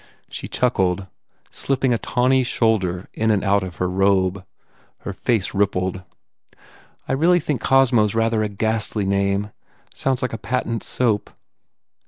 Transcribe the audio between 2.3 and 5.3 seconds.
shoulder in and out of her robe. Her